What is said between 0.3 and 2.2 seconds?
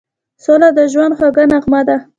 سوله د ژوند خوږه نغمه ده.